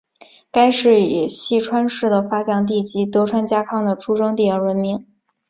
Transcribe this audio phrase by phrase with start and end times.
[0.51, 5.05] 该市以细川氏的发祥地及德川家康的出生地而闻名。